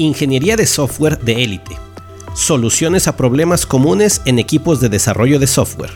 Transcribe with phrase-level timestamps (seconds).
[0.00, 1.76] Ingeniería de software de élite.
[2.32, 5.90] Soluciones a problemas comunes en equipos de desarrollo de software.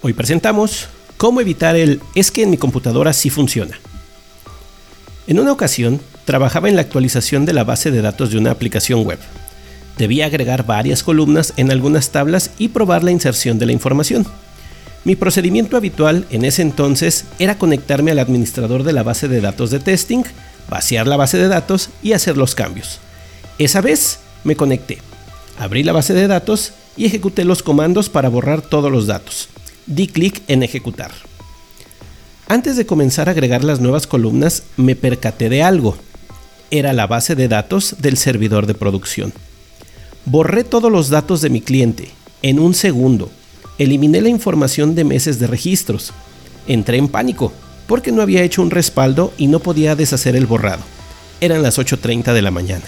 [0.00, 3.78] Hoy presentamos cómo evitar el es que en mi computadora sí funciona.
[5.26, 9.04] En una ocasión, trabajaba en la actualización de la base de datos de una aplicación
[9.04, 9.18] web.
[9.98, 14.26] Debía agregar varias columnas en algunas tablas y probar la inserción de la información.
[15.04, 19.70] Mi procedimiento habitual en ese entonces era conectarme al administrador de la base de datos
[19.70, 20.22] de testing,
[20.70, 23.00] vaciar la base de datos y hacer los cambios.
[23.58, 24.98] Esa vez me conecté,
[25.58, 29.48] abrí la base de datos y ejecuté los comandos para borrar todos los datos.
[29.86, 31.10] Di clic en ejecutar.
[32.46, 35.96] Antes de comenzar a agregar las nuevas columnas, me percaté de algo.
[36.70, 39.32] Era la base de datos del servidor de producción.
[40.26, 42.10] Borré todos los datos de mi cliente
[42.42, 43.30] en un segundo
[43.78, 46.12] eliminé la información de meses de registros.
[46.66, 47.52] Entré en pánico,
[47.86, 50.82] porque no había hecho un respaldo y no podía deshacer el borrado.
[51.40, 52.84] Eran las 8.30 de la mañana.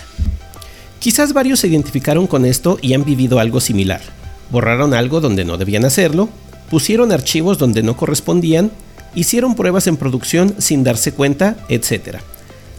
[1.00, 4.00] Quizás varios se identificaron con esto y han vivido algo similar.
[4.50, 6.28] Borraron algo donde no debían hacerlo,
[6.70, 8.70] pusieron archivos donde no correspondían,
[9.14, 12.18] hicieron pruebas en producción sin darse cuenta, etc.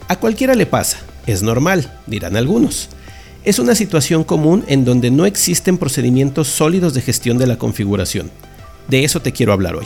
[0.08, 2.90] A cualquiera le pasa, es normal, dirán algunos
[3.46, 8.32] es una situación común en donde no existen procedimientos sólidos de gestión de la configuración.
[8.88, 9.86] De eso te quiero hablar hoy.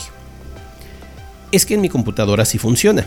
[1.51, 3.05] Es que en mi computadora sí funciona.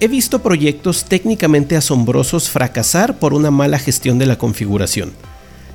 [0.00, 5.12] He visto proyectos técnicamente asombrosos fracasar por una mala gestión de la configuración.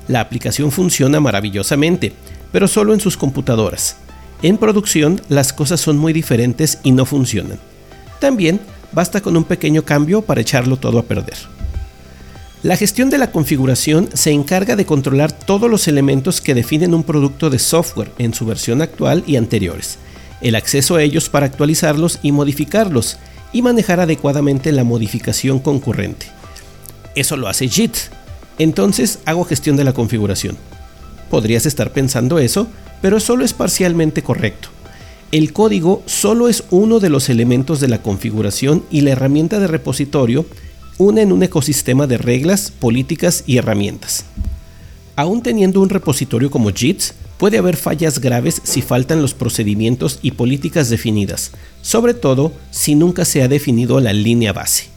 [0.06, 2.12] La aplicación funciona maravillosamente,
[2.52, 3.96] pero solo en sus computadoras.
[4.42, 7.58] En producción las cosas son muy diferentes y no funcionan.
[8.20, 8.60] También
[8.92, 11.53] basta con un pequeño cambio para echarlo todo a perder.
[12.64, 17.02] La gestión de la configuración se encarga de controlar todos los elementos que definen un
[17.02, 19.98] producto de software en su versión actual y anteriores,
[20.40, 23.18] el acceso a ellos para actualizarlos y modificarlos,
[23.52, 26.24] y manejar adecuadamente la modificación concurrente.
[27.14, 27.96] Eso lo hace JIT.
[28.58, 30.56] Entonces hago gestión de la configuración.
[31.28, 32.66] Podrías estar pensando eso,
[33.02, 34.70] pero solo es parcialmente correcto.
[35.32, 39.66] El código solo es uno de los elementos de la configuración y la herramienta de
[39.66, 40.46] repositorio
[40.98, 44.24] en un ecosistema de reglas, políticas y herramientas.
[45.16, 47.02] Aún teniendo un repositorio como JIT,
[47.36, 51.52] puede haber fallas graves si faltan los procedimientos y políticas definidas,
[51.82, 54.88] sobre todo si nunca se ha definido la línea base.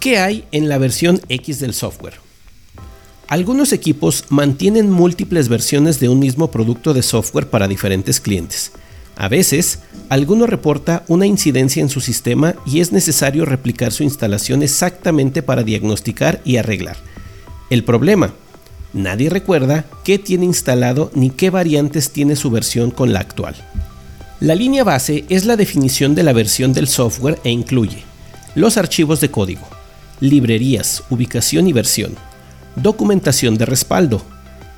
[0.00, 2.14] ¿Qué hay en la versión X del software?
[3.28, 8.72] Algunos equipos mantienen múltiples versiones de un mismo producto de software para diferentes clientes.
[9.16, 14.62] A veces, alguno reporta una incidencia en su sistema y es necesario replicar su instalación
[14.62, 16.96] exactamente para diagnosticar y arreglar.
[17.70, 18.34] El problema,
[18.92, 23.54] nadie recuerda qué tiene instalado ni qué variantes tiene su versión con la actual.
[24.40, 28.02] La línea base es la definición de la versión del software e incluye
[28.54, 29.66] los archivos de código,
[30.20, 32.16] librerías, ubicación y versión,
[32.76, 34.22] documentación de respaldo,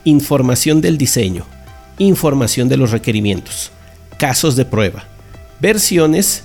[0.05, 1.47] información del diseño,
[1.99, 3.73] información de los requerimientos,
[4.19, 5.05] casos de prueba,
[5.61, 6.45] versiones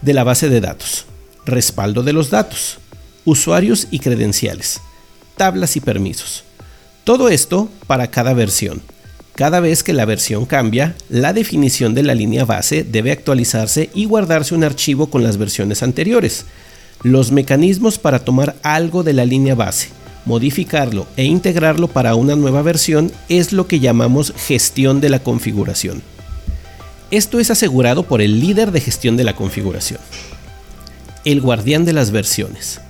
[0.00, 1.06] de la base de datos,
[1.44, 2.78] respaldo de los datos,
[3.24, 4.80] usuarios y credenciales,
[5.36, 6.44] tablas y permisos.
[7.04, 8.82] Todo esto para cada versión.
[9.34, 14.04] Cada vez que la versión cambia, la definición de la línea base debe actualizarse y
[14.04, 16.44] guardarse un archivo con las versiones anteriores.
[17.02, 19.88] Los mecanismos para tomar algo de la línea base,
[20.26, 26.02] modificarlo e integrarlo para una nueva versión es lo que llamamos gestión de la configuración.
[27.12, 30.00] Esto es asegurado por el líder de gestión de la configuración,
[31.26, 32.80] el guardián de las versiones.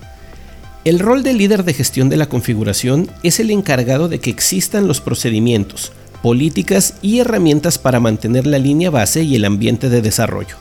[0.85, 4.87] El rol del líder de gestión de la configuración es el encargado de que existan
[4.87, 5.91] los procedimientos,
[6.23, 10.55] políticas y herramientas para mantener la línea base y el ambiente de desarrollo.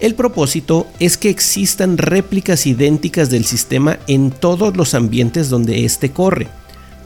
[0.00, 6.10] El propósito es que existan réplicas idénticas del sistema en todos los ambientes donde éste
[6.10, 6.48] corre,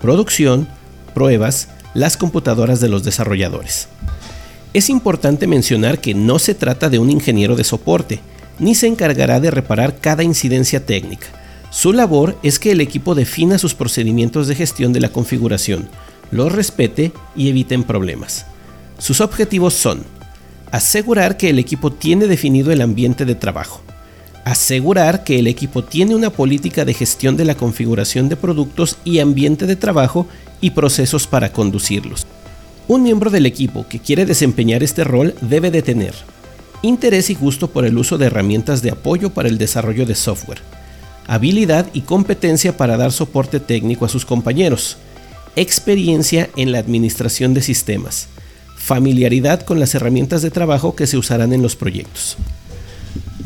[0.00, 0.66] producción,
[1.12, 3.88] pruebas, las computadoras de los desarrolladores.
[4.74, 8.18] Es importante mencionar que no se trata de un ingeniero de soporte,
[8.58, 11.28] ni se encargará de reparar cada incidencia técnica.
[11.70, 15.88] Su labor es que el equipo defina sus procedimientos de gestión de la configuración,
[16.32, 18.46] los respete y eviten problemas.
[18.98, 20.02] Sus objetivos son
[20.72, 23.80] asegurar que el equipo tiene definido el ambiente de trabajo,
[24.44, 29.20] asegurar que el equipo tiene una política de gestión de la configuración de productos y
[29.20, 30.26] ambiente de trabajo
[30.60, 32.26] y procesos para conducirlos.
[32.86, 36.14] Un miembro del equipo que quiere desempeñar este rol debe de tener
[36.82, 40.60] interés y gusto por el uso de herramientas de apoyo para el desarrollo de software,
[41.26, 44.98] habilidad y competencia para dar soporte técnico a sus compañeros,
[45.56, 48.28] experiencia en la administración de sistemas,
[48.76, 52.36] familiaridad con las herramientas de trabajo que se usarán en los proyectos.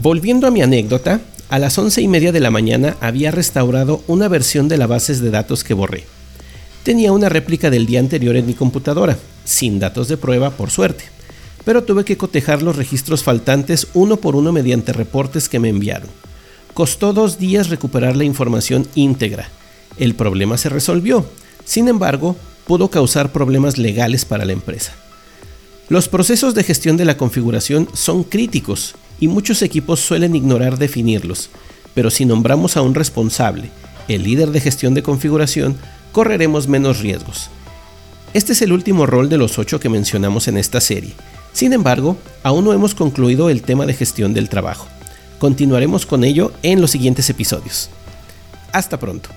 [0.00, 4.26] Volviendo a mi anécdota, a las once y media de la mañana había restaurado una
[4.26, 6.17] versión de la base de datos que borré.
[6.88, 11.04] Tenía una réplica del día anterior en mi computadora, sin datos de prueba por suerte,
[11.66, 16.08] pero tuve que cotejar los registros faltantes uno por uno mediante reportes que me enviaron.
[16.72, 19.50] Costó dos días recuperar la información íntegra.
[19.98, 21.26] El problema se resolvió,
[21.66, 22.36] sin embargo,
[22.66, 24.94] pudo causar problemas legales para la empresa.
[25.90, 31.50] Los procesos de gestión de la configuración son críticos y muchos equipos suelen ignorar definirlos,
[31.92, 33.68] pero si nombramos a un responsable,
[34.08, 35.76] el líder de gestión de configuración,
[36.12, 37.50] correremos menos riesgos.
[38.34, 41.14] Este es el último rol de los ocho que mencionamos en esta serie.
[41.52, 44.86] Sin embargo, aún no hemos concluido el tema de gestión del trabajo.
[45.38, 47.90] Continuaremos con ello en los siguientes episodios.
[48.72, 49.30] Hasta pronto.